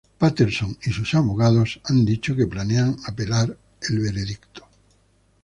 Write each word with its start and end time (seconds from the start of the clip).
Patterson 0.17 0.75
y 0.83 0.89
sus 0.91 1.13
abogados 1.13 1.79
han 1.83 2.03
dicho 2.05 2.35
que 2.35 2.47
planean 2.47 2.97
apelar 3.05 3.55
el 3.87 3.99
veredicto. 3.99 4.65